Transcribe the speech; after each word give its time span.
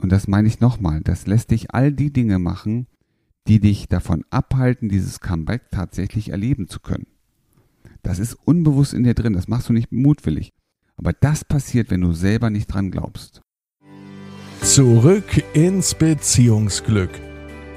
und 0.00 0.10
das 0.10 0.28
meine 0.28 0.48
ich 0.48 0.60
nochmal, 0.60 1.00
das 1.02 1.26
lässt 1.26 1.50
dich 1.50 1.72
all 1.72 1.92
die 1.92 2.12
Dinge 2.12 2.38
machen, 2.38 2.86
die 3.46 3.60
dich 3.60 3.88
davon 3.88 4.24
abhalten, 4.30 4.88
dieses 4.88 5.20
Comeback 5.20 5.70
tatsächlich 5.70 6.30
erleben 6.30 6.68
zu 6.68 6.80
können. 6.80 7.06
Das 8.02 8.18
ist 8.18 8.34
unbewusst 8.44 8.94
in 8.94 9.04
dir 9.04 9.14
drin, 9.14 9.32
das 9.32 9.48
machst 9.48 9.68
du 9.68 9.72
nicht 9.72 9.92
mutwillig. 9.92 10.52
Aber 10.96 11.12
das 11.12 11.44
passiert, 11.44 11.90
wenn 11.90 12.00
du 12.02 12.12
selber 12.12 12.50
nicht 12.50 12.66
dran 12.66 12.90
glaubst. 12.90 13.40
Zurück 14.62 15.42
ins 15.54 15.94
Beziehungsglück. 15.94 17.10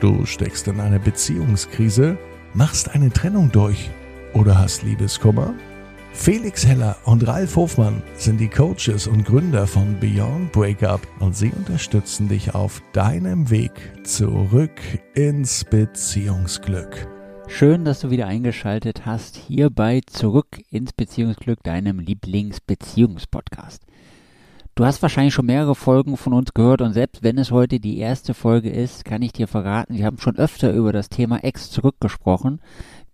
Du 0.02 0.26
steckst 0.26 0.68
in 0.68 0.82
einer 0.82 1.00
Beziehungskrise, 1.00 2.18
machst 2.54 2.90
eine 2.90 3.10
Trennung 3.12 3.52
durch 3.52 3.90
oder 4.34 4.58
hast 4.58 4.84
Liebeskummer? 4.84 5.54
Felix 6.16 6.66
Heller 6.66 6.96
und 7.06 7.28
Ralf 7.28 7.56
Hofmann 7.56 8.02
sind 8.16 8.40
die 8.40 8.48
Coaches 8.48 9.08
und 9.08 9.26
Gründer 9.26 9.66
von 9.66 10.00
Beyond 10.00 10.52
Breakup 10.52 11.02
und 11.20 11.36
sie 11.36 11.50
unterstützen 11.50 12.30
dich 12.30 12.54
auf 12.54 12.82
deinem 12.94 13.50
Weg 13.50 13.72
zurück 14.04 14.80
ins 15.16 15.66
Beziehungsglück. 15.66 17.08
Schön, 17.48 17.84
dass 17.84 18.00
du 18.00 18.12
wieder 18.12 18.28
eingeschaltet 18.28 19.06
hast 19.06 19.36
hier 19.36 19.70
bei 19.70 20.02
Zurück 20.06 20.62
ins 20.70 20.94
Beziehungsglück, 20.94 21.62
deinem 21.64 22.00
Lieblingsbeziehungspodcast. 22.00 23.82
Du 24.76 24.86
hast 24.86 25.02
wahrscheinlich 25.02 25.34
schon 25.34 25.46
mehrere 25.46 25.76
Folgen 25.76 26.16
von 26.16 26.34
uns 26.34 26.54
gehört 26.54 26.82
und 26.82 26.94
selbst 26.94 27.22
wenn 27.22 27.38
es 27.38 27.52
heute 27.52 27.80
die 27.80 27.98
erste 27.98 28.34
Folge 28.34 28.70
ist, 28.70 29.04
kann 29.04 29.22
ich 29.22 29.32
dir 29.34 29.48
verraten, 29.48 29.96
wir 29.96 30.06
haben 30.06 30.18
schon 30.20 30.38
öfter 30.38 30.74
über 30.74 30.94
das 30.94 31.10
Thema 31.10 31.44
Ex 31.44 31.70
zurückgesprochen. 31.70 32.60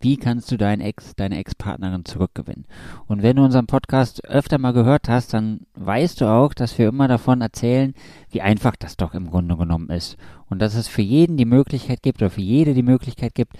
Wie 0.01 0.15
kannst 0.15 0.49
du 0.49 0.57
deinen 0.57 0.81
Ex, 0.81 1.13
deine 1.17 1.37
Ex-Partnerin 1.37 2.05
zurückgewinnen? 2.05 2.65
Und 3.07 3.21
wenn 3.21 3.35
du 3.35 3.43
unseren 3.43 3.67
Podcast 3.67 4.23
öfter 4.23 4.57
mal 4.57 4.71
gehört 4.71 5.09
hast, 5.09 5.33
dann 5.33 5.61
weißt 5.73 6.21
du 6.21 6.25
auch, 6.25 6.53
dass 6.53 6.77
wir 6.77 6.87
immer 6.87 7.09
davon 7.09 7.41
erzählen, 7.41 7.93
wie 8.29 8.41
einfach 8.41 8.77
das 8.77 8.95
doch 8.95 9.13
im 9.13 9.29
Grunde 9.29 9.57
genommen 9.57 9.89
ist. 9.89 10.15
Und 10.49 10.59
dass 10.59 10.75
es 10.75 10.87
für 10.87 11.01
jeden 11.01 11.35
die 11.35 11.45
Möglichkeit 11.45 12.01
gibt 12.01 12.21
oder 12.21 12.31
für 12.31 12.41
jede 12.41 12.73
die 12.73 12.83
Möglichkeit 12.83 13.35
gibt, 13.35 13.57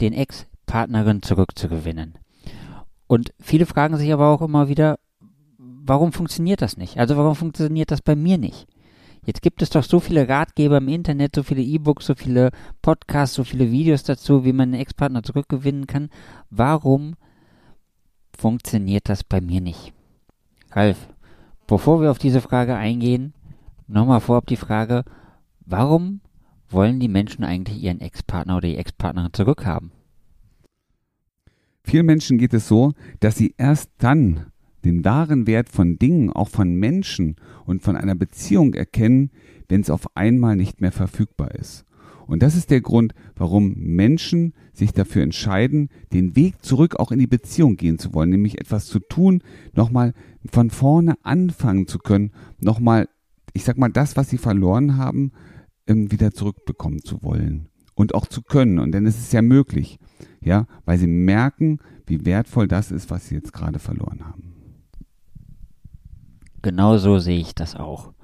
den 0.00 0.14
Ex-Partnerin 0.14 1.20
zurückzugewinnen. 1.20 2.14
Und 3.06 3.34
viele 3.38 3.66
fragen 3.66 3.98
sich 3.98 4.10
aber 4.10 4.28
auch 4.28 4.40
immer 4.40 4.68
wieder, 4.68 4.98
warum 5.58 6.12
funktioniert 6.12 6.62
das 6.62 6.78
nicht? 6.78 6.98
Also 6.98 7.18
warum 7.18 7.36
funktioniert 7.36 7.90
das 7.90 8.00
bei 8.00 8.16
mir 8.16 8.38
nicht? 8.38 8.66
Jetzt 9.26 9.42
gibt 9.42 9.62
es 9.62 9.70
doch 9.70 9.82
so 9.84 10.00
viele 10.00 10.28
Ratgeber 10.28 10.78
im 10.78 10.88
Internet, 10.88 11.34
so 11.34 11.42
viele 11.42 11.62
E-Books, 11.62 12.06
so 12.06 12.14
viele 12.14 12.50
Podcasts, 12.82 13.36
so 13.36 13.44
viele 13.44 13.70
Videos 13.70 14.02
dazu, 14.02 14.44
wie 14.44 14.52
man 14.52 14.72
einen 14.72 14.80
Ex-Partner 14.80 15.22
zurückgewinnen 15.22 15.86
kann. 15.86 16.10
Warum 16.50 17.14
funktioniert 18.36 19.08
das 19.08 19.24
bei 19.24 19.40
mir 19.40 19.60
nicht? 19.60 19.94
Ralf, 20.72 21.08
bevor 21.66 22.02
wir 22.02 22.10
auf 22.10 22.18
diese 22.18 22.40
Frage 22.40 22.74
eingehen, 22.74 23.32
nochmal 23.86 24.20
vorab 24.20 24.46
die 24.46 24.56
Frage, 24.56 25.04
warum 25.64 26.20
wollen 26.68 27.00
die 27.00 27.08
Menschen 27.08 27.44
eigentlich 27.44 27.82
ihren 27.82 28.00
Ex-Partner 28.00 28.56
oder 28.56 28.68
die 28.68 28.76
Ex-Partnerin 28.76 29.32
zurückhaben? 29.32 29.92
Vielen 31.84 32.06
Menschen 32.06 32.38
geht 32.38 32.54
es 32.54 32.66
so, 32.66 32.92
dass 33.20 33.36
sie 33.36 33.54
erst 33.56 33.90
dann 33.98 34.46
den 34.84 35.04
wahren 35.04 35.46
Wert 35.46 35.68
von 35.68 35.98
Dingen, 35.98 36.30
auch 36.30 36.48
von 36.48 36.74
Menschen 36.74 37.36
und 37.64 37.82
von 37.82 37.96
einer 37.96 38.14
Beziehung 38.14 38.74
erkennen, 38.74 39.30
wenn 39.68 39.80
es 39.80 39.90
auf 39.90 40.16
einmal 40.16 40.56
nicht 40.56 40.80
mehr 40.80 40.92
verfügbar 40.92 41.54
ist. 41.54 41.84
Und 42.26 42.42
das 42.42 42.56
ist 42.56 42.70
der 42.70 42.80
Grund, 42.80 43.14
warum 43.36 43.74
Menschen 43.74 44.54
sich 44.72 44.92
dafür 44.92 45.22
entscheiden, 45.22 45.88
den 46.12 46.36
Weg 46.36 46.62
zurück 46.62 46.96
auch 46.96 47.12
in 47.12 47.18
die 47.18 47.26
Beziehung 47.26 47.76
gehen 47.76 47.98
zu 47.98 48.14
wollen, 48.14 48.30
nämlich 48.30 48.58
etwas 48.60 48.86
zu 48.86 48.98
tun, 48.98 49.42
nochmal 49.74 50.14
von 50.50 50.70
vorne 50.70 51.16
anfangen 51.22 51.86
zu 51.86 51.98
können, 51.98 52.32
nochmal, 52.58 53.08
ich 53.52 53.64
sag 53.64 53.76
mal, 53.76 53.90
das, 53.90 54.16
was 54.16 54.30
sie 54.30 54.38
verloren 54.38 54.96
haben, 54.96 55.32
wieder 55.86 56.30
zurückbekommen 56.30 57.02
zu 57.02 57.22
wollen 57.22 57.68
und 57.94 58.14
auch 58.14 58.26
zu 58.26 58.40
können. 58.40 58.78
Und 58.78 58.92
denn 58.92 59.06
es 59.06 59.18
ist 59.18 59.32
ja 59.34 59.42
möglich, 59.42 59.98
ja, 60.42 60.66
weil 60.86 60.98
sie 60.98 61.06
merken, 61.06 61.78
wie 62.06 62.24
wertvoll 62.24 62.68
das 62.68 62.90
ist, 62.90 63.10
was 63.10 63.28
sie 63.28 63.34
jetzt 63.34 63.52
gerade 63.52 63.78
verloren 63.78 64.24
haben. 64.24 64.54
Genau 66.64 66.96
so 66.96 67.18
sehe 67.18 67.40
ich 67.40 67.54
das 67.54 67.76
auch. 67.76 68.14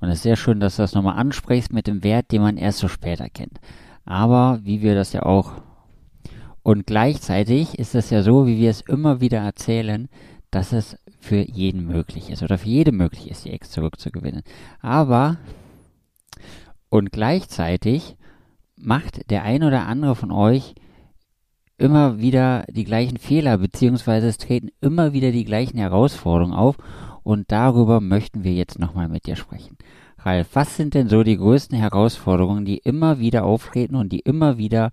Und 0.00 0.08
es 0.08 0.16
ist 0.16 0.22
sehr 0.22 0.36
schön, 0.36 0.58
dass 0.58 0.76
du 0.76 0.82
das 0.82 0.94
nochmal 0.94 1.18
ansprichst 1.18 1.70
mit 1.70 1.86
dem 1.86 2.02
Wert, 2.02 2.32
den 2.32 2.40
man 2.40 2.56
erst 2.56 2.78
so 2.78 2.88
später 2.88 3.28
kennt. 3.28 3.60
Aber 4.06 4.60
wie 4.62 4.80
wir 4.80 4.94
das 4.94 5.12
ja 5.12 5.24
auch. 5.24 5.52
Und 6.62 6.86
gleichzeitig 6.86 7.78
ist 7.78 7.94
es 7.94 8.08
ja 8.08 8.22
so, 8.22 8.46
wie 8.46 8.56
wir 8.56 8.70
es 8.70 8.80
immer 8.80 9.20
wieder 9.20 9.40
erzählen, 9.40 10.08
dass 10.50 10.72
es 10.72 10.96
für 11.20 11.46
jeden 11.46 11.84
möglich 11.84 12.30
ist 12.30 12.42
oder 12.42 12.56
für 12.56 12.68
jede 12.68 12.90
möglich 12.90 13.30
ist, 13.30 13.44
die 13.44 13.50
Ex 13.50 13.70
zurückzugewinnen. 13.70 14.44
Aber 14.80 15.36
und 16.88 17.12
gleichzeitig 17.12 18.16
macht 18.76 19.30
der 19.30 19.42
ein 19.42 19.62
oder 19.62 19.86
andere 19.86 20.16
von 20.16 20.30
euch 20.30 20.74
immer 21.76 22.18
wieder 22.18 22.64
die 22.70 22.84
gleichen 22.84 23.18
Fehler, 23.18 23.58
beziehungsweise 23.58 24.28
es 24.28 24.38
treten 24.38 24.70
immer 24.80 25.12
wieder 25.12 25.32
die 25.32 25.44
gleichen 25.44 25.76
Herausforderungen 25.76 26.54
auf 26.54 26.78
und 27.24 27.50
darüber 27.50 28.00
möchten 28.00 28.44
wir 28.44 28.52
jetzt 28.52 28.78
nochmal 28.78 29.08
mit 29.08 29.26
dir 29.26 29.34
sprechen. 29.34 29.76
Ralf, 30.18 30.50
was 30.54 30.76
sind 30.76 30.94
denn 30.94 31.08
so 31.08 31.24
die 31.24 31.36
größten 31.36 31.76
Herausforderungen, 31.76 32.64
die 32.64 32.78
immer 32.78 33.18
wieder 33.18 33.44
auftreten 33.44 33.96
und 33.96 34.12
die 34.12 34.20
immer 34.20 34.56
wieder 34.58 34.90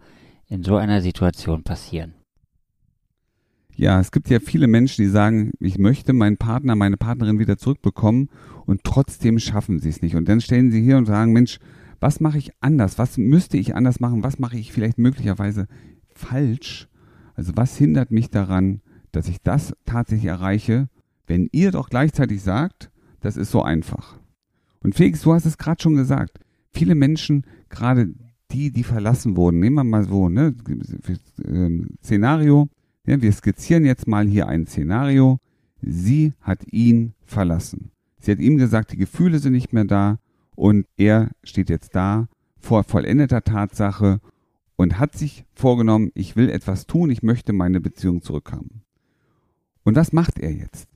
in 0.47 0.63
so 0.63 0.77
einer 0.77 1.01
Situation 1.01 1.63
passieren? 1.63 2.15
Ja, 3.75 3.99
es 3.99 4.11
gibt 4.11 4.29
ja 4.29 4.39
viele 4.39 4.67
Menschen, 4.67 5.03
die 5.03 5.09
sagen, 5.09 5.51
ich 5.59 5.77
möchte 5.77 6.13
meinen 6.13 6.37
Partner, 6.37 6.75
meine 6.75 6.97
Partnerin 6.97 7.39
wieder 7.39 7.57
zurückbekommen 7.57 8.29
und 8.65 8.83
trotzdem 8.83 9.39
schaffen 9.39 9.79
sie 9.79 9.89
es 9.89 10.01
nicht. 10.01 10.15
Und 10.15 10.27
dann 10.27 10.41
stellen 10.41 10.71
sie 10.71 10.81
hier 10.81 10.97
und 10.97 11.05
sagen, 11.05 11.31
Mensch, 11.31 11.59
was 11.99 12.19
mache 12.19 12.37
ich 12.37 12.51
anders? 12.59 12.97
Was 12.97 13.17
müsste 13.17 13.57
ich 13.57 13.75
anders 13.75 13.99
machen? 13.99 14.23
Was 14.23 14.39
mache 14.39 14.57
ich 14.57 14.71
vielleicht 14.73 14.97
möglicherweise 14.97 15.67
falsch? 16.13 16.89
Also 17.35 17.53
was 17.55 17.77
hindert 17.77 18.11
mich 18.11 18.29
daran, 18.29 18.81
dass 19.11 19.27
ich 19.27 19.41
das 19.41 19.73
tatsächlich 19.85 20.29
erreiche, 20.29 20.89
wenn 21.31 21.47
ihr 21.53 21.71
doch 21.71 21.89
gleichzeitig 21.89 22.41
sagt, 22.41 22.91
das 23.21 23.37
ist 23.37 23.51
so 23.51 23.63
einfach. 23.63 24.19
Und 24.83 24.95
Felix, 24.95 25.21
du 25.21 25.33
hast 25.33 25.45
es 25.45 25.57
gerade 25.57 25.81
schon 25.81 25.95
gesagt, 25.95 26.41
viele 26.73 26.93
Menschen, 26.93 27.45
gerade 27.69 28.13
die, 28.51 28.69
die 28.69 28.83
verlassen 28.83 29.37
wurden, 29.37 29.59
nehmen 29.59 29.77
wir 29.77 29.85
mal 29.85 30.03
so, 30.03 30.27
ne, 30.27 30.53
ähm, 31.45 31.91
Szenario, 32.03 32.67
ja, 33.07 33.21
wir 33.21 33.31
skizzieren 33.31 33.85
jetzt 33.85 34.09
mal 34.09 34.27
hier 34.27 34.49
ein 34.49 34.67
Szenario, 34.67 35.39
sie 35.81 36.33
hat 36.41 36.65
ihn 36.69 37.13
verlassen. 37.23 37.91
Sie 38.19 38.31
hat 38.31 38.39
ihm 38.39 38.57
gesagt, 38.57 38.91
die 38.91 38.97
Gefühle 38.97 39.39
sind 39.39 39.53
nicht 39.53 39.71
mehr 39.71 39.85
da 39.85 40.19
und 40.57 40.85
er 40.97 41.29
steht 41.45 41.69
jetzt 41.69 41.95
da 41.95 42.27
vor 42.59 42.83
vollendeter 42.83 43.41
Tatsache 43.41 44.19
und 44.75 44.99
hat 44.99 45.17
sich 45.17 45.45
vorgenommen, 45.53 46.11
ich 46.13 46.35
will 46.35 46.49
etwas 46.49 46.87
tun, 46.87 47.09
ich 47.09 47.23
möchte 47.23 47.53
meine 47.53 47.79
Beziehung 47.79 48.21
zurückhaben. 48.21 48.81
Und 49.83 49.95
was 49.95 50.11
macht 50.11 50.37
er 50.37 50.51
jetzt? 50.51 50.90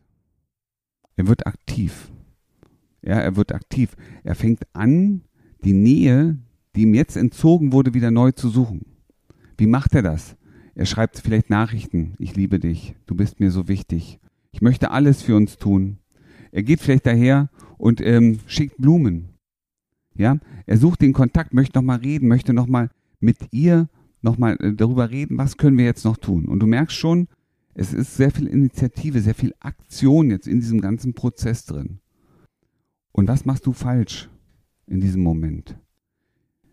Er 1.16 1.28
wird 1.28 1.48
aktiv. 1.48 2.12
Ja, 3.02 3.20
er 3.20 3.36
wird 3.36 3.53
aktiv. 3.53 3.96
Er 4.24 4.36
fängt 4.36 4.64
an, 4.74 5.22
die 5.64 5.74
Nähe, 5.74 6.38
die 6.76 6.84
ihm 6.84 6.94
jetzt 6.94 7.16
entzogen 7.16 7.72
wurde, 7.72 7.94
wieder 7.94 8.12
neu 8.12 8.31
zu 8.31 8.50
suchen. 8.50 8.86
Wie 9.58 9.68
macht 9.68 9.94
er 9.96 10.02
das? 10.02 10.36
Er 10.74 10.86
schreibt 10.86 11.18
vielleicht 11.20 11.50
Nachrichten. 11.50 12.16
Ich 12.20 12.36
liebe 12.36 12.59
dich. 12.59 12.96
Du 13.06 13.16
bist 13.16 13.40
mir 13.40 13.52
so 13.52 13.68
wichtig. 13.68 14.20
Ich 14.52 14.62
möchte 14.62 14.92
alles 14.92 15.22
für 15.22 15.36
uns 15.36 15.58
tun. 15.58 16.00
Er 16.52 16.64
geht 16.64 16.81
vielleicht 16.81 17.06
daher 17.06 17.50
und 17.78 18.02
ähm, 18.02 18.40
schickt 18.48 18.78
Blumen. 18.78 19.30
Ja, 20.18 20.38
er 20.66 20.78
sucht 20.78 21.02
den 21.02 21.14
Kontakt, 21.14 21.54
möchte 21.54 21.78
nochmal 21.78 22.00
reden, 22.00 22.28
möchte 22.28 22.54
nochmal 22.54 22.90
mit 23.20 23.38
ihr 23.52 23.90
nochmal 24.22 24.58
äh, 24.62 24.74
darüber 24.74 25.09
reden, 25.09 25.38
was 25.38 25.58
können 25.58 25.78
wir 25.78 25.86
jetzt 25.86 26.06
noch 26.06 26.18
tun. 26.18 26.46
Und 26.46 26.59
du 26.59 26.68
merkst 26.68 26.96
schon, 26.96 27.28
es 27.78 27.94
ist 27.94 28.16
sehr 28.16 28.31
viel 28.31 28.47
Initiative, 28.47 29.22
sehr 29.22 29.36
viel 29.36 29.53
Aktion 29.59 30.31
jetzt 30.31 30.47
in 30.47 30.62
diesem 30.62 30.80
ganzen 30.80 31.13
Prozess 31.13 31.66
drin. 31.66 32.00
Und 33.12 33.28
was 33.28 33.46
machst 33.46 33.66
du 33.66 33.74
falsch 33.74 34.30
in 34.88 35.02
diesem 35.02 35.22
Moment? 35.22 35.77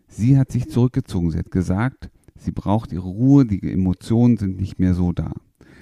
Sie 0.07 0.37
hat 0.37 0.51
sich 0.51 0.69
zurückgezogen. 0.69 1.31
Sie 1.31 1.37
hat 1.37 1.51
gesagt, 1.51 2.09
sie 2.37 2.51
braucht 2.51 2.93
ihre 2.93 3.09
Ruhe, 3.09 3.45
die 3.45 3.61
Emotionen 3.69 4.37
sind 4.37 4.57
nicht 4.59 4.79
mehr 4.79 4.93
so 4.93 5.11
da. 5.11 5.33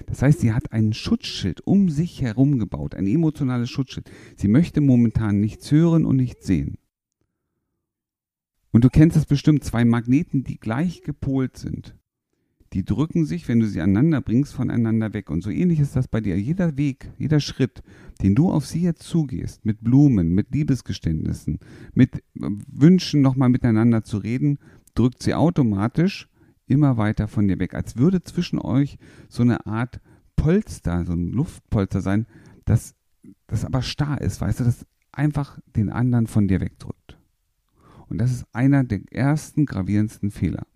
Das 0.06 0.22
heißt, 0.22 0.40
sie 0.40 0.52
hat 0.52 0.72
einen 0.72 0.92
Schutzschild 0.92 1.60
um 1.64 1.88
sich 1.88 2.20
herum 2.20 2.58
gebaut, 2.58 2.96
ein 2.96 3.06
emotionales 3.06 3.70
Schutzschild. 3.70 4.10
Sie 4.36 4.48
möchte 4.48 4.80
momentan 4.80 5.38
nichts 5.38 5.70
hören 5.70 6.04
und 6.04 6.16
nichts 6.16 6.46
sehen. 6.46 6.78
Und 8.72 8.82
du 8.82 8.88
kennst 8.88 9.16
es 9.16 9.26
bestimmt, 9.26 9.62
zwei 9.62 9.84
Magneten, 9.84 10.42
die 10.42 10.58
gleich 10.58 11.02
gepolt 11.02 11.56
sind 11.56 11.94
die 12.72 12.84
drücken 12.84 13.26
sich, 13.26 13.48
wenn 13.48 13.60
du 13.60 13.66
sie 13.66 13.80
aneinander 13.80 14.20
bringst, 14.20 14.54
voneinander 14.54 15.12
weg. 15.12 15.30
Und 15.30 15.42
so 15.42 15.50
ähnlich 15.50 15.80
ist 15.80 15.94
das 15.94 16.08
bei 16.08 16.20
dir. 16.20 16.38
Jeder 16.38 16.76
Weg, 16.76 17.10
jeder 17.18 17.40
Schritt, 17.40 17.82
den 18.22 18.34
du 18.34 18.50
auf 18.50 18.66
sie 18.66 18.82
jetzt 18.82 19.02
zugehst, 19.02 19.64
mit 19.64 19.82
Blumen, 19.82 20.34
mit 20.34 20.54
Liebesgeständnissen, 20.54 21.58
mit 21.94 22.16
äh, 22.16 22.48
Wünschen 22.66 23.20
nochmal 23.20 23.50
miteinander 23.50 24.04
zu 24.04 24.18
reden, 24.18 24.58
drückt 24.94 25.22
sie 25.22 25.34
automatisch 25.34 26.28
immer 26.66 26.96
weiter 26.96 27.28
von 27.28 27.46
dir 27.46 27.58
weg. 27.58 27.74
Als 27.74 27.96
würde 27.96 28.22
zwischen 28.22 28.58
euch 28.58 28.98
so 29.28 29.42
eine 29.42 29.66
Art 29.66 30.00
Polster, 30.36 31.04
so 31.04 31.12
ein 31.12 31.30
Luftpolster 31.30 32.00
sein, 32.00 32.26
das, 32.64 32.94
das 33.46 33.64
aber 33.64 33.82
starr 33.82 34.20
ist, 34.20 34.40
weißt 34.40 34.60
du, 34.60 34.64
das 34.64 34.86
einfach 35.12 35.58
den 35.76 35.90
anderen 35.90 36.26
von 36.26 36.48
dir 36.48 36.60
wegdrückt. 36.60 37.18
Und 38.08 38.18
das 38.18 38.32
ist 38.32 38.46
einer 38.52 38.84
der 38.84 39.00
ersten 39.10 39.66
gravierendsten 39.66 40.30
Fehler. 40.30 40.66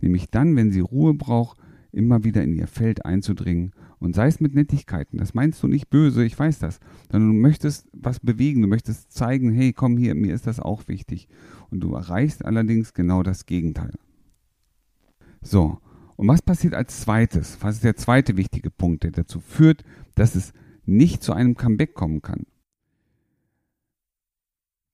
Nämlich 0.00 0.30
dann, 0.30 0.56
wenn 0.56 0.72
sie 0.72 0.80
Ruhe 0.80 1.14
braucht, 1.14 1.58
immer 1.92 2.24
wieder 2.24 2.42
in 2.42 2.54
ihr 2.54 2.66
Feld 2.66 3.04
einzudringen 3.04 3.72
und 3.98 4.14
sei 4.14 4.28
es 4.28 4.40
mit 4.40 4.54
Nettigkeiten. 4.54 5.18
Das 5.18 5.34
meinst 5.34 5.62
du 5.62 5.68
nicht 5.68 5.90
böse, 5.90 6.24
ich 6.24 6.38
weiß 6.38 6.58
das, 6.58 6.80
sondern 7.10 7.32
du 7.32 7.38
möchtest 7.38 7.88
was 7.92 8.20
bewegen, 8.20 8.62
du 8.62 8.68
möchtest 8.68 9.12
zeigen, 9.12 9.52
hey, 9.52 9.72
komm 9.72 9.96
hier, 9.96 10.14
mir 10.14 10.34
ist 10.34 10.46
das 10.46 10.60
auch 10.60 10.86
wichtig. 10.88 11.28
Und 11.70 11.80
du 11.80 11.94
erreichst 11.94 12.44
allerdings 12.44 12.94
genau 12.94 13.22
das 13.22 13.46
Gegenteil. 13.46 13.94
So, 15.40 15.78
und 16.16 16.28
was 16.28 16.42
passiert 16.42 16.74
als 16.74 17.00
zweites? 17.00 17.58
Was 17.60 17.76
ist 17.76 17.84
der 17.84 17.96
zweite 17.96 18.36
wichtige 18.36 18.70
Punkt, 18.70 19.04
der 19.04 19.12
dazu 19.12 19.40
führt, 19.40 19.84
dass 20.14 20.34
es 20.34 20.52
nicht 20.84 21.22
zu 21.22 21.32
einem 21.32 21.56
Comeback 21.56 21.94
kommen 21.94 22.22
kann? 22.22 22.46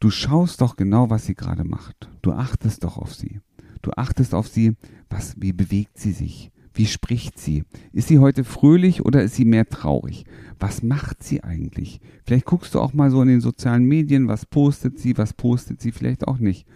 Du 0.01 0.11
schaust 0.11 0.61
doch 0.61 0.77
genau, 0.77 1.09
was 1.09 1.25
sie 1.25 1.35
gerade 1.35 1.65
macht. 1.65 2.11
Du 2.21 2.33
achtest 2.33 2.85
doch 2.85 2.99
auf 2.99 3.15
sie. 3.15 3.41
Du 3.85 3.91
achtest 3.99 4.35
auf 4.35 4.49
sie, 4.49 4.77
was, 5.11 5.35
wie 5.39 5.53
bewegt 5.53 5.99
sie 5.99 6.13
sich? 6.13 6.51
Wie 6.73 6.87
spricht 6.87 7.39
sie? 7.39 7.65
Ist 7.93 8.09
sie 8.09 8.19
heute 8.19 8.43
fröhlich 8.43 9.05
oder 9.05 9.23
ist 9.23 9.35
sie 9.35 9.45
mehr 9.45 9.69
traurig? 9.69 10.25
Was 10.59 10.83
macht 10.83 11.23
sie 11.23 11.45
eigentlich? 11.45 12.01
Vielleicht 12.25 12.47
guckst 12.47 12.75
du 12.75 12.81
auch 12.81 12.95
mal 12.95 13.11
so 13.11 13.21
in 13.21 13.29
den 13.29 13.43
sozialen 13.43 13.85
Medien, 13.85 14.27
was 14.27 14.47
postet 14.47 14.99
sie, 14.99 15.19
was 15.19 15.35
postet 15.35 15.83
sie 15.83 15.93
vielleicht 15.93 16.27
auch 16.27 16.39
nicht. 16.39 16.67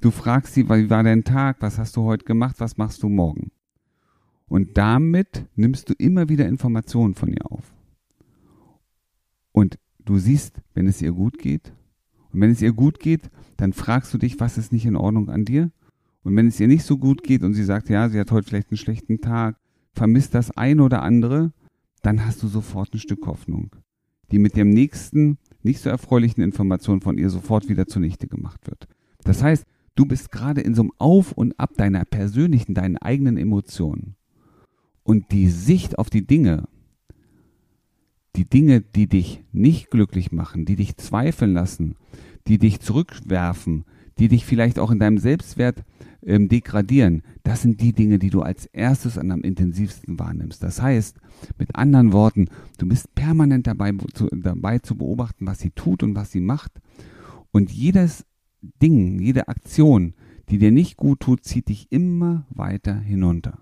Du 0.00 0.10
fragst 0.10 0.54
sie, 0.54 0.68
wie 0.68 0.90
war 0.90 1.04
dein 1.04 1.22
Tag, 1.22 1.58
was 1.60 1.78
hast 1.78 1.96
du 1.96 2.02
heute 2.02 2.24
gemacht, 2.24 2.56
was 2.58 2.76
machst 2.76 3.00
du 3.04 3.08
morgen? 3.08 3.52
Und 4.48 4.76
damit 4.76 5.46
nimmst 5.54 5.88
du 5.88 5.94
immer 5.94 6.28
wieder 6.28 6.48
Informationen 6.48 7.14
von 7.14 7.32
ihr 7.32 7.46
auf. 7.48 7.72
Und 9.52 9.78
du 10.04 10.18
siehst, 10.18 10.60
wenn 10.74 10.88
es 10.88 11.00
ihr 11.00 11.12
gut 11.12 11.38
geht. 11.38 11.72
Und 12.32 12.40
wenn 12.40 12.50
es 12.50 12.60
ihr 12.60 12.72
gut 12.72 12.98
geht, 12.98 13.30
dann 13.56 13.72
fragst 13.72 14.12
du 14.12 14.18
dich, 14.18 14.40
was 14.40 14.58
ist 14.58 14.72
nicht 14.72 14.84
in 14.84 14.96
Ordnung 14.96 15.30
an 15.30 15.44
dir? 15.44 15.70
Und 16.26 16.34
wenn 16.34 16.48
es 16.48 16.58
ihr 16.58 16.66
nicht 16.66 16.82
so 16.82 16.98
gut 16.98 17.22
geht 17.22 17.44
und 17.44 17.54
sie 17.54 17.62
sagt, 17.62 17.88
ja, 17.88 18.08
sie 18.08 18.18
hat 18.18 18.32
heute 18.32 18.48
vielleicht 18.48 18.72
einen 18.72 18.78
schlechten 18.78 19.20
Tag, 19.20 19.60
vermisst 19.92 20.34
das 20.34 20.50
ein 20.50 20.80
oder 20.80 21.04
andere, 21.04 21.52
dann 22.02 22.26
hast 22.26 22.42
du 22.42 22.48
sofort 22.48 22.92
ein 22.92 22.98
Stück 22.98 23.24
Hoffnung, 23.28 23.70
die 24.32 24.40
mit 24.40 24.56
dem 24.56 24.70
nächsten, 24.70 25.38
nicht 25.62 25.78
so 25.78 25.88
erfreulichen 25.88 26.42
Information 26.42 27.00
von 27.00 27.16
ihr 27.16 27.30
sofort 27.30 27.68
wieder 27.68 27.86
zunichte 27.86 28.26
gemacht 28.26 28.66
wird. 28.66 28.88
Das 29.22 29.40
heißt, 29.40 29.66
du 29.94 30.04
bist 30.04 30.32
gerade 30.32 30.62
in 30.62 30.74
so 30.74 30.82
einem 30.82 30.92
Auf 30.98 31.30
und 31.30 31.60
Ab 31.60 31.74
deiner 31.76 32.04
persönlichen, 32.04 32.74
deinen 32.74 32.98
eigenen 32.98 33.36
Emotionen. 33.36 34.16
Und 35.04 35.30
die 35.30 35.48
Sicht 35.48 35.96
auf 35.96 36.10
die 36.10 36.26
Dinge, 36.26 36.64
die 38.34 38.50
Dinge, 38.50 38.80
die 38.80 39.06
dich 39.06 39.44
nicht 39.52 39.92
glücklich 39.92 40.32
machen, 40.32 40.64
die 40.64 40.74
dich 40.74 40.96
zweifeln 40.96 41.52
lassen, 41.52 41.94
die 42.48 42.58
dich 42.58 42.80
zurückwerfen, 42.80 43.84
die 44.18 44.28
dich 44.28 44.44
vielleicht 44.46 44.78
auch 44.78 44.90
in 44.90 44.98
deinem 44.98 45.18
Selbstwert 45.18 45.84
ähm, 46.24 46.48
degradieren, 46.48 47.22
das 47.42 47.62
sind 47.62 47.80
die 47.80 47.92
Dinge, 47.92 48.18
die 48.18 48.30
du 48.30 48.42
als 48.42 48.66
erstes 48.66 49.16
und 49.16 49.30
am 49.30 49.42
intensivsten 49.42 50.18
wahrnimmst. 50.18 50.62
Das 50.62 50.82
heißt, 50.82 51.18
mit 51.58 51.76
anderen 51.76 52.12
Worten, 52.12 52.48
du 52.78 52.86
bist 52.86 53.14
permanent 53.14 53.66
dabei 53.66 53.92
zu, 54.14 54.28
dabei 54.32 54.78
zu 54.78 54.96
beobachten, 54.96 55.46
was 55.46 55.60
sie 55.60 55.70
tut 55.70 56.02
und 56.02 56.14
was 56.14 56.32
sie 56.32 56.40
macht. 56.40 56.72
Und 57.52 57.70
jedes 57.70 58.24
Ding, 58.82 59.20
jede 59.20 59.48
Aktion, 59.48 60.14
die 60.48 60.58
dir 60.58 60.72
nicht 60.72 60.96
gut 60.96 61.20
tut, 61.20 61.44
zieht 61.44 61.68
dich 61.68 61.86
immer 61.90 62.46
weiter 62.50 62.98
hinunter. 62.98 63.58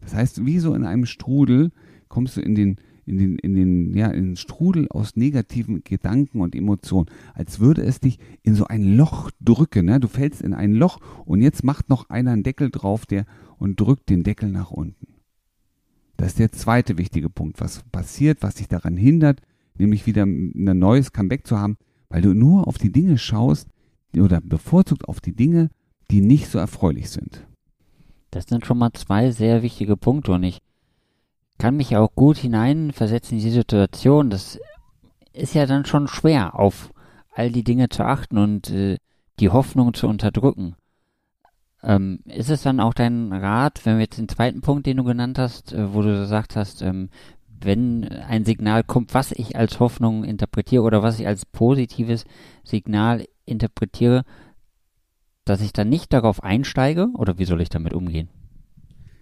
Das 0.00 0.14
heißt, 0.14 0.44
wie 0.44 0.58
so 0.58 0.74
in 0.74 0.84
einem 0.84 1.06
Strudel 1.06 1.70
kommst 2.08 2.36
du 2.36 2.40
in 2.40 2.54
den, 2.54 2.76
in 3.06 3.18
den, 3.18 3.38
in 3.38 3.54
den, 3.54 3.96
ja, 3.96 4.08
in 4.08 4.24
den 4.24 4.36
Strudel 4.36 4.88
aus 4.88 5.16
negativen 5.16 5.82
Gedanken 5.84 6.40
und 6.40 6.54
Emotionen, 6.54 7.10
als 7.34 7.60
würde 7.60 7.82
es 7.82 8.00
dich 8.00 8.18
in 8.42 8.54
so 8.54 8.66
ein 8.66 8.96
Loch 8.96 9.30
drücken. 9.40 9.86
Ne? 9.86 10.00
Du 10.00 10.08
fällst 10.08 10.42
in 10.42 10.54
ein 10.54 10.72
Loch 10.72 11.00
und 11.24 11.42
jetzt 11.42 11.64
macht 11.64 11.88
noch 11.88 12.08
einer 12.10 12.32
einen 12.32 12.42
Deckel 12.42 12.70
drauf, 12.70 13.06
der 13.06 13.26
und 13.58 13.80
drückt 13.80 14.10
den 14.10 14.22
Deckel 14.22 14.50
nach 14.50 14.70
unten. 14.70 15.06
Das 16.16 16.28
ist 16.28 16.38
der 16.38 16.52
zweite 16.52 16.98
wichtige 16.98 17.28
Punkt, 17.28 17.60
was 17.60 17.82
passiert, 17.90 18.42
was 18.42 18.56
dich 18.56 18.68
daran 18.68 18.96
hindert, 18.96 19.40
nämlich 19.76 20.06
wieder 20.06 20.24
ein 20.24 20.78
neues 20.78 21.12
Comeback 21.12 21.46
zu 21.46 21.58
haben, 21.58 21.76
weil 22.08 22.22
du 22.22 22.34
nur 22.34 22.68
auf 22.68 22.78
die 22.78 22.92
Dinge 22.92 23.18
schaust 23.18 23.68
oder 24.16 24.40
bevorzugt 24.40 25.08
auf 25.08 25.20
die 25.20 25.34
Dinge, 25.34 25.70
die 26.10 26.20
nicht 26.20 26.48
so 26.48 26.58
erfreulich 26.58 27.10
sind. 27.10 27.46
Das 28.30 28.46
sind 28.46 28.66
schon 28.66 28.78
mal 28.78 28.92
zwei 28.92 29.30
sehr 29.30 29.62
wichtige 29.62 29.96
Punkte 29.96 30.32
und 30.32 30.42
ich 30.44 30.60
kann 31.64 31.78
mich 31.78 31.96
auch 31.96 32.14
gut 32.14 32.36
hineinversetzen 32.36 33.38
in 33.38 33.42
die 33.42 33.50
Situation. 33.50 34.28
Das 34.28 34.60
ist 35.32 35.54
ja 35.54 35.64
dann 35.64 35.86
schon 35.86 36.08
schwer, 36.08 36.60
auf 36.60 36.92
all 37.30 37.50
die 37.50 37.64
Dinge 37.64 37.88
zu 37.88 38.04
achten 38.04 38.36
und 38.36 38.68
äh, 38.68 38.98
die 39.40 39.48
Hoffnung 39.48 39.94
zu 39.94 40.06
unterdrücken. 40.06 40.76
Ähm, 41.82 42.18
ist 42.26 42.50
es 42.50 42.60
dann 42.60 42.80
auch 42.80 42.92
dein 42.92 43.32
Rat, 43.32 43.86
wenn 43.86 43.94
wir 43.94 44.02
jetzt 44.02 44.18
den 44.18 44.28
zweiten 44.28 44.60
Punkt, 44.60 44.84
den 44.84 44.98
du 44.98 45.04
genannt 45.04 45.38
hast, 45.38 45.72
äh, 45.72 45.94
wo 45.94 46.02
du 46.02 46.08
gesagt 46.08 46.54
hast, 46.54 46.82
ähm, 46.82 47.08
wenn 47.48 48.10
ein 48.10 48.44
Signal 48.44 48.84
kommt, 48.84 49.14
was 49.14 49.32
ich 49.32 49.56
als 49.56 49.80
Hoffnung 49.80 50.22
interpretiere 50.22 50.82
oder 50.82 51.02
was 51.02 51.18
ich 51.18 51.26
als 51.26 51.46
positives 51.46 52.26
Signal 52.62 53.24
interpretiere, 53.46 54.24
dass 55.46 55.62
ich 55.62 55.72
dann 55.72 55.88
nicht 55.88 56.12
darauf 56.12 56.42
einsteige 56.42 57.08
oder 57.14 57.38
wie 57.38 57.46
soll 57.46 57.62
ich 57.62 57.70
damit 57.70 57.94
umgehen? 57.94 58.28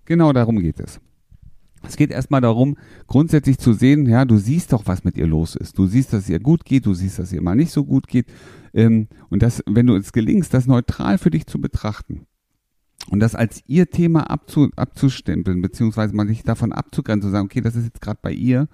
Genau 0.07 0.33
darum 0.33 0.59
geht 0.59 0.81
es. 0.81 1.01
Es 1.87 1.97
geht 1.97 2.11
erstmal 2.11 2.41
darum, 2.41 2.77
grundsätzlich 3.07 3.59
zu 3.59 3.73
sehen, 3.73 4.07
ja, 4.07 4.25
du 4.25 4.37
siehst 4.37 4.73
doch, 4.73 4.87
was 4.87 5.05
mit 5.05 5.17
ihr 5.17 5.27
los 5.27 5.57
ist. 5.57 5.79
Du 5.79 5.87
siehst, 5.87 6.13
dass 6.13 6.29
ihr 6.29 6.41
gut 6.41 6.65
geht, 6.65 6.87
du 6.87 6.95
siehst, 6.95 7.19
dass 7.19 7.33
ihr 7.33 7.43
mal 7.43 7.57
nicht 7.57 7.73
so 7.73 7.85
gut 7.85 8.07
geht. 8.07 8.27
Ähm, 8.73 9.09
und 9.31 9.43
das, 9.43 9.63
wenn 9.67 9.87
du 9.87 9.97
es 9.97 10.13
gelingst, 10.13 10.55
das 10.55 10.67
neutral 10.67 11.19
für 11.19 11.31
dich 11.31 11.47
zu 11.47 11.61
betrachten 11.61 12.27
und 13.11 13.21
das 13.21 13.35
als 13.35 13.63
ihr 13.67 13.91
Thema 13.91 14.31
abzu, 14.31 14.71
abzustempeln, 14.77 15.61
beziehungsweise 15.61 16.15
mal 16.15 16.27
sich 16.29 16.43
davon 16.43 16.73
abzugrenzen, 16.73 17.29
zu 17.29 17.33
sagen, 17.33 17.47
okay, 17.47 17.61
das 17.61 17.77
ist 17.77 17.85
jetzt 17.85 18.01
gerade 18.01 18.21
bei 18.23 18.33
ihr, 18.33 18.69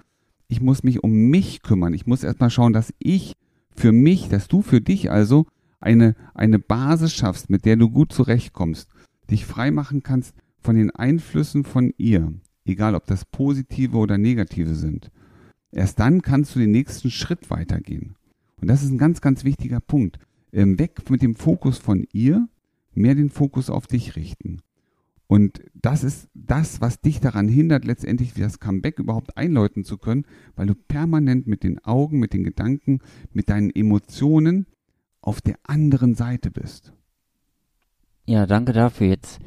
ich 0.47 0.61
muss 0.61 0.83
mich 0.83 1.03
um 1.03 1.11
mich 1.11 1.61
kümmern. 1.61 1.93
Ich 1.93 2.07
muss 2.07 2.23
erstmal 2.23 2.49
schauen, 2.49 2.73
dass 2.73 2.93
ich 2.99 3.35
für 3.75 3.91
mich, 3.91 4.29
dass 4.29 4.47
du 4.47 4.61
für 4.61 4.81
dich 4.81 5.11
also 5.11 5.45
eine, 5.79 6.15
eine 6.33 6.59
Basis 6.59 7.13
schaffst, 7.13 7.49
mit 7.49 7.65
der 7.65 7.75
du 7.75 7.89
gut 7.89 8.11
zurechtkommst, 8.11 8.89
dich 9.29 9.45
frei 9.45 9.71
machen 9.71 10.03
kannst 10.03 10.35
von 10.61 10.75
den 10.75 10.91
Einflüssen 10.91 11.63
von 11.63 11.93
ihr 11.97 12.33
egal 12.69 12.95
ob 12.95 13.05
das 13.05 13.25
positive 13.25 13.97
oder 13.97 14.17
negative 14.17 14.75
sind. 14.75 15.11
Erst 15.71 15.99
dann 15.99 16.21
kannst 16.21 16.55
du 16.55 16.59
den 16.59 16.71
nächsten 16.71 17.11
Schritt 17.11 17.49
weitergehen. 17.49 18.15
Und 18.61 18.67
das 18.69 18.83
ist 18.83 18.91
ein 18.91 18.97
ganz, 18.97 19.21
ganz 19.21 19.43
wichtiger 19.43 19.79
Punkt. 19.79 20.19
Ähm, 20.51 20.79
weg 20.79 21.09
mit 21.09 21.21
dem 21.21 21.35
Fokus 21.35 21.77
von 21.77 22.05
ihr, 22.11 22.47
mehr 22.93 23.15
den 23.15 23.29
Fokus 23.29 23.69
auf 23.69 23.87
dich 23.87 24.15
richten. 24.15 24.61
Und 25.27 25.61
das 25.75 26.03
ist 26.03 26.27
das, 26.33 26.81
was 26.81 27.01
dich 27.01 27.19
daran 27.19 27.47
hindert, 27.47 27.85
letztendlich 27.85 28.33
das 28.33 28.59
Comeback 28.59 28.97
überhaupt 28.97 29.37
einläuten 29.37 29.83
zu 29.83 29.99
können, 29.99 30.25
weil 30.55 30.65
du 30.65 30.73
permanent 30.73 31.45
mit 31.45 31.63
den 31.63 31.77
Augen, 31.85 32.17
mit 32.17 32.33
den 32.33 32.43
Gedanken, 32.43 32.99
mit 33.31 33.49
deinen 33.49 33.69
Emotionen 33.69 34.65
auf 35.21 35.39
der 35.39 35.59
anderen 35.63 36.15
Seite 36.15 36.49
bist. 36.49 36.93
Ja, 38.25 38.47
danke 38.47 38.73
dafür. 38.73 39.07
Jetzt 39.07 39.39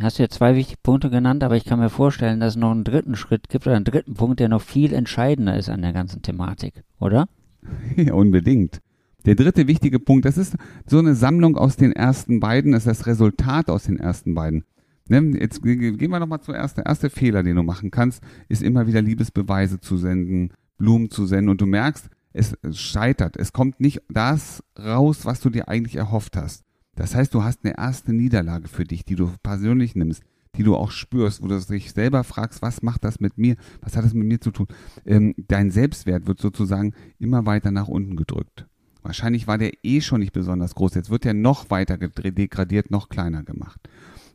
hast 0.00 0.18
ja 0.18 0.28
zwei 0.28 0.56
wichtige 0.56 0.80
Punkte 0.82 1.10
genannt, 1.10 1.44
aber 1.44 1.56
ich 1.56 1.64
kann 1.64 1.78
mir 1.78 1.90
vorstellen, 1.90 2.40
dass 2.40 2.54
es 2.54 2.60
noch 2.60 2.70
einen 2.70 2.84
dritten 2.84 3.14
Schritt 3.14 3.48
gibt 3.48 3.66
oder 3.66 3.76
einen 3.76 3.84
dritten 3.84 4.14
Punkt, 4.14 4.40
der 4.40 4.48
noch 4.48 4.62
viel 4.62 4.92
entscheidender 4.92 5.56
ist 5.56 5.68
an 5.68 5.82
der 5.82 5.92
ganzen 5.92 6.22
Thematik, 6.22 6.82
oder? 6.98 7.28
Ja, 7.96 8.14
unbedingt. 8.14 8.80
Der 9.24 9.36
dritte 9.36 9.66
wichtige 9.66 9.98
Punkt, 9.98 10.26
das 10.26 10.36
ist 10.36 10.54
so 10.86 10.98
eine 10.98 11.14
Sammlung 11.14 11.56
aus 11.56 11.76
den 11.76 11.92
ersten 11.92 12.40
beiden, 12.40 12.72
das 12.72 12.86
ist 12.86 13.00
das 13.00 13.06
Resultat 13.06 13.70
aus 13.70 13.84
den 13.84 13.98
ersten 13.98 14.34
beiden. 14.34 14.64
Ne, 15.08 15.38
jetzt 15.38 15.62
gehen 15.62 15.98
wir 15.98 16.18
nochmal 16.18 16.40
zuerst. 16.40 16.78
Der 16.78 16.86
erste 16.86 17.10
Fehler, 17.10 17.42
den 17.42 17.56
du 17.56 17.62
machen 17.62 17.90
kannst, 17.90 18.22
ist 18.48 18.62
immer 18.62 18.86
wieder 18.86 19.02
Liebesbeweise 19.02 19.80
zu 19.80 19.98
senden, 19.98 20.50
Blumen 20.78 21.10
zu 21.10 21.26
senden 21.26 21.50
und 21.50 21.60
du 21.60 21.66
merkst, 21.66 22.08
es 22.32 22.56
scheitert. 22.72 23.36
Es 23.36 23.52
kommt 23.52 23.80
nicht 23.80 24.02
das 24.08 24.62
raus, 24.78 25.24
was 25.24 25.40
du 25.40 25.50
dir 25.50 25.68
eigentlich 25.68 25.96
erhofft 25.96 26.36
hast. 26.36 26.64
Das 26.94 27.14
heißt, 27.14 27.34
du 27.34 27.42
hast 27.42 27.64
eine 27.64 27.76
erste 27.76 28.12
Niederlage 28.12 28.68
für 28.68 28.84
dich, 28.84 29.04
die 29.04 29.16
du 29.16 29.30
persönlich 29.42 29.94
nimmst, 29.96 30.22
die 30.56 30.62
du 30.62 30.76
auch 30.76 30.90
spürst, 30.90 31.42
wo 31.42 31.48
du 31.48 31.58
dich 31.58 31.92
selber 31.92 32.24
fragst, 32.24 32.62
was 32.62 32.82
macht 32.82 33.04
das 33.04 33.20
mit 33.20 33.38
mir, 33.38 33.56
was 33.80 33.96
hat 33.96 34.04
das 34.04 34.14
mit 34.14 34.26
mir 34.26 34.40
zu 34.40 34.50
tun. 34.50 34.68
Ähm, 35.04 35.34
dein 35.36 35.70
Selbstwert 35.70 36.26
wird 36.26 36.40
sozusagen 36.40 36.94
immer 37.18 37.46
weiter 37.46 37.70
nach 37.70 37.88
unten 37.88 38.16
gedrückt. 38.16 38.66
Wahrscheinlich 39.02 39.46
war 39.46 39.58
der 39.58 39.72
eh 39.82 40.00
schon 40.00 40.20
nicht 40.20 40.32
besonders 40.32 40.74
groß. 40.74 40.94
Jetzt 40.94 41.10
wird 41.10 41.26
er 41.26 41.34
noch 41.34 41.70
weiter 41.70 41.98
degradiert, 41.98 42.90
noch 42.90 43.08
kleiner 43.08 43.42
gemacht. 43.42 43.80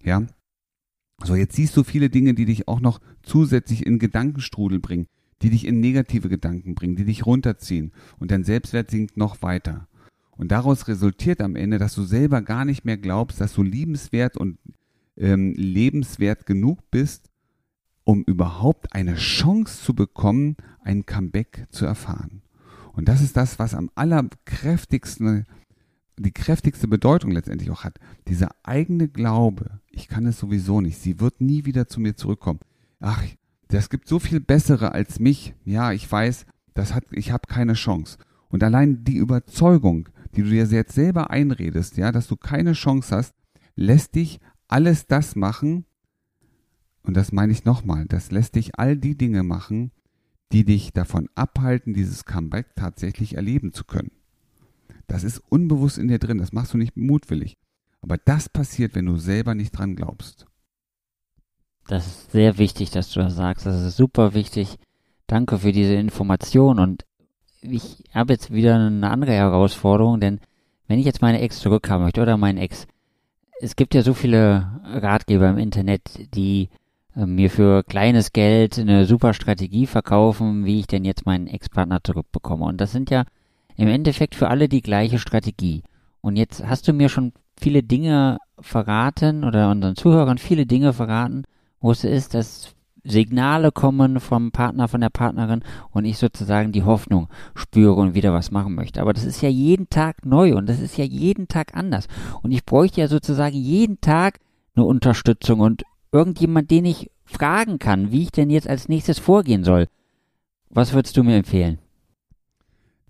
Ja. 0.04 0.24
So, 1.24 1.36
jetzt 1.36 1.56
siehst 1.56 1.76
du 1.76 1.84
viele 1.84 2.10
Dinge, 2.10 2.34
die 2.34 2.46
dich 2.46 2.68
auch 2.68 2.80
noch 2.80 3.00
zusätzlich 3.24 3.86
in 3.86 4.00
Gedankenstrudel 4.00 4.80
bringen, 4.80 5.08
die 5.42 5.50
dich 5.50 5.66
in 5.66 5.80
negative 5.80 6.30
Gedanken 6.30 6.76
bringen, 6.76 6.96
die 6.96 7.04
dich 7.04 7.26
runterziehen 7.26 7.92
und 8.20 8.32
dein 8.32 8.44
Selbstwert 8.44 8.92
sinkt 8.92 9.18
noch 9.18 9.42
weiter. 9.42 9.88
Und 10.40 10.54
daraus 10.54 10.88
resultiert 10.88 11.42
am 11.42 11.58
Ende, 11.58 11.80
dass 11.80 11.96
du 11.96 12.04
selber 12.04 12.42
gar 12.42 12.64
nicht 12.64 12.86
mehr 12.86 12.98
glaubst, 12.98 13.42
dass 13.42 13.54
du 13.54 13.62
liebenswert 13.62 14.38
und 14.38 14.58
ähm, 15.18 15.54
lebenswert 15.58 16.46
genug 16.46 16.80
bist, 16.92 17.30
um 18.06 18.24
überhaupt 18.24 18.94
eine 18.94 19.16
Chance 19.16 19.84
zu 19.84 19.94
bekommen, 19.94 20.56
ein 20.82 21.06
Comeback 21.06 21.68
zu 21.72 21.86
erfahren. 21.86 22.42
Und 22.94 23.10
das 23.10 23.22
ist 23.22 23.36
das, 23.36 23.60
was 23.60 23.76
am 23.76 23.92
allerkräftigsten 23.96 25.46
die 26.16 26.32
kräftigste 26.32 26.88
Bedeutung 26.88 27.32
letztendlich 27.32 27.70
auch 27.70 27.84
hat. 27.84 28.00
Dieser 28.30 28.50
eigene 28.64 29.10
Glaube, 29.10 29.82
ich 29.90 30.08
kann 30.08 30.26
es 30.26 30.40
sowieso 30.40 30.80
nicht, 30.80 31.00
sie 31.00 31.20
wird 31.20 31.42
nie 31.42 31.66
wieder 31.66 31.88
zu 31.90 32.00
mir 32.00 32.16
zurückkommen. 32.16 32.60
Ach, 33.02 33.26
das 33.68 33.90
gibt 33.90 34.08
so 34.08 34.20
viel 34.20 34.40
bessere 34.40 34.94
als 34.94 35.20
mich. 35.20 35.54
Ja, 35.66 35.92
ich 35.92 36.10
weiß, 36.10 36.46
das 36.76 36.94
hat, 36.94 37.04
ich 37.12 37.34
habe 37.34 37.48
keine 37.48 37.74
Chance. 37.74 38.18
Und 38.48 38.64
allein 38.64 39.04
die 39.04 39.18
Überzeugung, 39.18 40.08
die 40.36 40.44
du 40.44 40.50
dir 40.50 40.66
jetzt 40.66 40.94
selber 40.94 41.30
einredest, 41.30 41.98
ja, 41.98 42.12
dass 42.12 42.28
du 42.28 42.36
keine 42.36 42.74
Chance 42.74 43.16
hast, 43.16 43.36
lässt 43.76 44.16
dich 44.16 44.40
alles 44.68 45.08
das 45.08 45.36
machen, 45.36 45.86
und 47.04 47.16
das 47.18 47.32
meine 47.32 47.52
ich 47.52 47.66
nochmal, 47.66 48.06
das 48.06 48.32
lässt 48.32 48.56
dich 48.56 48.78
all 48.78 48.96
die 48.98 49.18
Dinge 49.18 49.44
machen, 49.44 49.92
die 50.52 50.66
dich 50.66 50.94
davon 50.94 51.30
abhalten, 51.36 51.94
dieses 51.94 52.26
Comeback 52.26 52.76
tatsächlich 52.76 53.36
erleben 53.36 53.74
zu 53.74 53.84
können. 53.84 54.12
Das 55.08 55.24
ist 55.24 55.40
unbewusst 55.50 55.98
in 55.98 56.08
dir 56.08 56.20
drin, 56.20 56.38
das 56.38 56.54
machst 56.54 56.74
du 56.74 56.78
nicht 56.78 56.98
mutwillig. 56.98 57.58
Aber 58.02 58.18
das 58.18 58.48
passiert, 58.50 58.96
wenn 58.96 59.06
du 59.06 59.18
selber 59.18 59.56
nicht 59.56 59.72
dran 59.72 59.96
glaubst. 59.96 60.46
Das 61.88 62.06
ist 62.06 62.32
sehr 62.32 62.58
wichtig, 62.58 62.92
dass 62.92 63.12
du 63.12 63.20
das 63.20 63.36
sagst. 63.36 63.66
Das 63.66 63.82
ist 63.82 63.98
super 63.98 64.34
wichtig. 64.34 64.78
Danke 65.26 65.58
für 65.58 65.72
diese 65.72 65.96
Information. 65.96 66.80
Und 66.80 67.06
ich 67.62 68.04
habe 68.14 68.34
jetzt 68.34 68.52
wieder 68.52 68.76
eine 68.76 69.10
andere 69.10 69.34
Herausforderung, 69.34 70.20
denn 70.20 70.40
wenn 70.88 71.00
ich 71.00 71.06
jetzt 71.06 71.22
meine 71.22 71.42
Ex 71.42 71.60
zurückhaben 71.60 72.04
möchte 72.04 72.22
oder 72.22 72.38
meinen 72.38 72.58
Ex, 72.58 72.88
es 73.62 73.76
gibt 73.76 73.94
ja 73.94 74.02
so 74.02 74.14
viele 74.14 74.82
Ratgeber 74.86 75.50
im 75.50 75.58
Internet, 75.58 76.34
die 76.34 76.70
äh, 77.16 77.26
mir 77.26 77.50
für 77.50 77.84
kleines 77.84 78.32
Geld 78.32 78.80
eine 78.80 79.06
super 79.06 79.34
Strategie 79.34 79.86
verkaufen, 79.86 80.66
wie 80.66 80.80
ich 80.80 80.88
denn 80.88 81.06
jetzt 81.06 81.26
meinen 81.26 81.48
Ex-Partner 81.48 82.00
zurückbekomme. 82.04 82.66
Und 82.66 82.80
das 82.80 82.92
sind 82.92 83.10
ja 83.10 83.26
im 83.76 83.88
Endeffekt 83.88 84.36
für 84.36 84.50
alle 84.50 84.70
die 84.70 84.82
gleiche 84.82 85.20
Strategie. 85.20 85.84
Und 86.22 86.38
jetzt 86.38 86.66
hast 86.66 86.88
du 86.88 86.94
mir 86.94 87.10
schon 87.10 87.34
viele 87.58 87.84
Dinge 87.84 88.38
verraten 88.60 89.44
oder 89.44 89.70
unseren 89.70 89.96
Zuhörern 89.96 90.38
viele 90.38 90.66
Dinge 90.66 90.94
verraten, 90.94 91.44
wo 91.82 91.92
es 91.92 92.04
ist, 92.04 92.34
dass 92.34 92.74
Signale 93.04 93.72
kommen 93.72 94.20
vom 94.20 94.52
Partner, 94.52 94.88
von 94.88 95.02
der 95.02 95.10
Partnerin 95.10 95.64
und 95.92 96.06
ich 96.06 96.18
sozusagen 96.18 96.72
die 96.72 96.84
Hoffnung 96.84 97.28
spüre 97.56 97.94
und 97.94 98.14
wieder 98.14 98.34
was 98.34 98.52
machen 98.52 98.76
möchte. 98.76 99.02
Aber 99.02 99.14
das 99.14 99.26
ist 99.26 99.42
ja 99.42 99.50
jeden 99.50 99.90
Tag 99.90 100.26
neu 100.26 100.56
und 100.56 100.68
das 100.68 100.80
ist 100.80 100.98
ja 100.98 101.06
jeden 101.06 101.48
Tag 101.48 101.76
anders. 101.76 102.08
Und 102.42 102.52
ich 102.52 102.66
bräuchte 102.66 103.02
ja 103.02 103.08
sozusagen 103.08 103.56
jeden 103.56 104.02
Tag 104.02 104.40
eine 104.76 104.86
Unterstützung 104.86 105.60
und 105.60 105.84
irgendjemand, 106.12 106.72
den 106.72 106.86
ich 106.86 107.12
fragen 107.26 107.80
kann, 107.80 108.12
wie 108.12 108.24
ich 108.24 108.32
denn 108.32 108.50
jetzt 108.50 108.68
als 108.68 108.90
nächstes 108.90 109.20
vorgehen 109.20 109.64
soll. 109.64 109.88
Was 110.70 110.94
würdest 110.94 111.18
du 111.18 111.24
mir 111.24 111.38
empfehlen? 111.38 111.80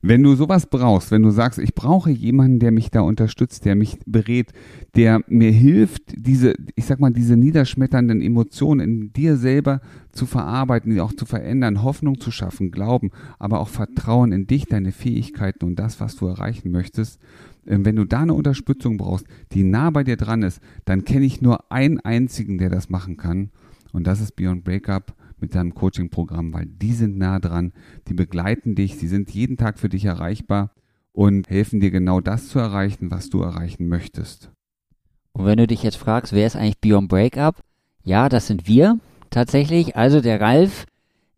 Wenn 0.02 0.24
du 0.24 0.34
sowas 0.36 0.66
brauchst, 0.66 1.12
wenn 1.12 1.24
du 1.24 1.30
sagst, 1.30 1.60
ich 1.60 1.76
brauche 1.76 2.10
jemanden, 2.10 2.60
der 2.60 2.72
mich 2.72 2.90
da 2.90 3.02
unterstützt, 3.02 3.66
der 3.66 3.76
mich 3.76 4.00
berät, 4.06 4.54
der 4.96 5.22
mir 5.28 5.52
hilft, 5.52 6.04
diese, 6.16 6.54
ich 6.76 6.86
sag 6.86 7.02
mal, 7.02 7.12
diese 7.12 7.36
niederschmetternden 7.36 8.22
Emotionen 8.22 8.80
in 8.80 9.14
dir 9.14 9.36
selber 9.36 9.82
zu 10.14 10.26
verarbeiten, 10.26 10.94
die 10.94 11.02
auch 11.02 11.12
zu 11.12 11.26
verändern, 11.26 11.84
Hoffnung 11.84 12.20
zu 12.20 12.32
schaffen, 12.32 12.72
Glauben, 12.72 13.12
aber 13.40 13.60
auch 13.60 13.68
Vertrauen 13.68 14.32
in 14.32 14.48
dich, 14.48 14.68
deine 14.68 14.94
Fähigkeiten 14.94 15.66
und 15.66 15.78
das, 15.78 16.00
was 16.00 16.16
du 16.16 16.28
erreichen 16.28 16.72
möchtest. 16.72 17.20
Ähm, 17.68 17.84
wenn 17.84 17.98
du 17.98 18.06
da 18.06 18.22
eine 18.22 18.34
Unterstützung 18.34 18.98
brauchst, 18.98 19.26
die 19.52 19.64
nah 19.64 19.90
bei 19.90 20.06
dir 20.06 20.16
dran 20.16 20.44
ist, 20.44 20.62
dann 20.86 21.04
kenne 21.04 21.26
ich 21.26 21.42
nur 21.42 21.72
einen 21.72 22.00
einzigen, 22.00 22.58
der 22.58 22.70
das 22.70 22.90
machen 22.90 23.18
kann. 23.18 23.50
Und 23.92 24.08
das 24.08 24.22
ist 24.22 24.38
Beyond 24.38 24.64
Breakup 24.64 25.14
mit 25.42 25.56
deinem 25.56 25.74
Coaching-Programm, 25.74 26.54
weil 26.54 26.66
die 26.66 26.94
sind 26.94 27.18
nah 27.18 27.40
dran, 27.40 27.74
die 28.08 28.14
begleiten 28.14 28.76
dich, 28.76 28.98
sie 28.98 29.08
sind 29.08 29.32
jeden 29.32 29.58
Tag 29.58 29.80
für 29.80 29.90
dich 29.90 30.06
erreichbar 30.06 30.72
und 31.12 31.50
helfen 31.50 31.80
dir 31.80 31.92
genau 31.92 32.22
das 32.22 32.48
zu 32.50 32.60
erreichen, 32.60 33.12
was 33.12 33.30
du 33.30 33.42
erreichen 33.42 33.88
möchtest. 33.88 34.52
Und 35.34 35.46
wenn 35.46 35.58
du 35.58 35.68
dich 35.68 35.84
jetzt 35.84 35.98
fragst, 35.98 36.34
wer 36.34 36.48
ist 36.48 36.56
eigentlich 36.56 36.80
Beyond 36.80 37.10
Breakup? 37.10 37.62
Ja, 38.04 38.30
das 38.30 38.48
sind 38.48 38.68
wir 38.68 39.00
tatsächlich, 39.30 39.96
also 39.96 40.22
der 40.22 40.42
Ralf 40.42 40.86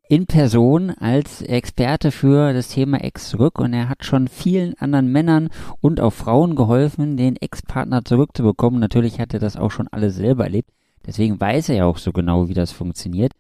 in 0.08 0.26
Person 0.26 0.90
als 0.90 1.42
Experte 1.42 2.12
für 2.12 2.54
das 2.54 2.68
Thema 2.68 3.02
Ex 3.02 3.30
zurück 3.30 3.60
und 3.60 3.74
er 3.74 3.88
hat 3.88 4.04
schon 4.04 4.28
vielen 4.28 4.78
anderen 4.78 5.12
Männern 5.12 5.50
und 5.80 6.02
auch 6.02 6.12
Frauen 6.12 6.56
geholfen, 6.56 7.16
den 7.16 7.38
Ex-Partner 7.38 8.04
zurückzubekommen. 8.04 8.80
Natürlich 8.80 9.20
hat 9.20 9.34
er 9.34 9.40
das 9.40 9.56
auch 9.56 9.72
schon 9.72 9.88
alles 9.88 10.16
selber 10.16 10.44
erlebt. 10.44 10.70
Deswegen 11.06 11.40
weiß 11.40 11.70
er 11.70 11.76
ja 11.76 11.86
auch 11.86 11.98
so 11.98 12.12
genau, 12.12 12.50
wie 12.50 12.54
das 12.54 12.72
funktioniert 12.72 13.32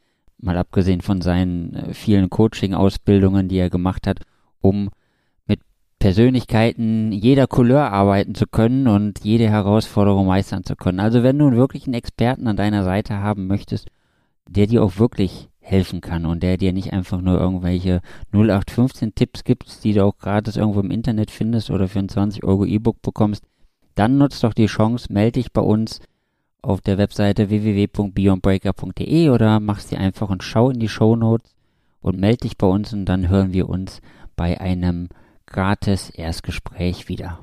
mal 0.41 0.57
abgesehen 0.57 1.01
von 1.01 1.21
seinen 1.21 1.75
äh, 1.75 1.93
vielen 1.93 2.29
Coaching-Ausbildungen, 2.29 3.47
die 3.47 3.57
er 3.57 3.69
gemacht 3.69 4.07
hat, 4.07 4.21
um 4.59 4.89
mit 5.45 5.61
Persönlichkeiten 5.99 7.11
jeder 7.11 7.47
Couleur 7.47 7.91
arbeiten 7.91 8.35
zu 8.35 8.47
können 8.47 8.87
und 8.87 9.23
jede 9.23 9.49
Herausforderung 9.49 10.27
meistern 10.27 10.63
zu 10.63 10.75
können. 10.75 10.99
Also 10.99 11.23
wenn 11.23 11.37
du 11.37 11.47
einen 11.47 11.93
Experten 11.93 12.47
an 12.47 12.57
deiner 12.57 12.83
Seite 12.83 13.17
haben 13.17 13.47
möchtest, 13.47 13.89
der 14.49 14.67
dir 14.67 14.83
auch 14.83 14.97
wirklich 14.97 15.49
helfen 15.59 16.01
kann 16.01 16.25
und 16.25 16.43
der 16.43 16.57
dir 16.57 16.73
nicht 16.73 16.91
einfach 16.91 17.21
nur 17.21 17.39
irgendwelche 17.39 18.01
0815 18.33 19.15
Tipps 19.15 19.43
gibt, 19.43 19.83
die 19.83 19.93
du 19.93 20.03
auch 20.03 20.17
gratis 20.17 20.57
irgendwo 20.57 20.81
im 20.81 20.91
Internet 20.91 21.31
findest 21.31 21.69
oder 21.69 21.87
für 21.87 21.99
ein 21.99 22.09
20 22.09 22.43
Euro 22.43 22.65
E-Book 22.65 23.01
bekommst, 23.01 23.45
dann 23.95 24.17
nutzt 24.17 24.43
doch 24.43 24.53
die 24.53 24.65
Chance, 24.65 25.13
melde 25.13 25.33
dich 25.33 25.53
bei 25.53 25.61
uns 25.61 25.99
auf 26.61 26.81
der 26.81 26.97
Webseite 26.97 27.49
www.beyondbreaker.de 27.49 29.29
oder 29.29 29.59
machst 29.59 29.91
dir 29.91 29.99
einfach 29.99 30.29
und 30.29 30.43
schau 30.43 30.69
in 30.69 30.79
die 30.79 30.89
Show 30.89 31.15
Notes 31.15 31.55
und 32.01 32.19
melde 32.19 32.43
dich 32.43 32.57
bei 32.57 32.67
uns 32.67 32.93
und 32.93 33.05
dann 33.05 33.29
hören 33.29 33.53
wir 33.53 33.69
uns 33.69 34.01
bei 34.35 34.59
einem 34.59 35.09
gratis 35.45 36.09
Erstgespräch 36.09 37.09
wieder. 37.09 37.39